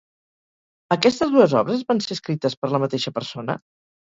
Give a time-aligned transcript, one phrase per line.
[0.95, 3.59] Aquestes dues obres van ser escrites per la mateixa persona?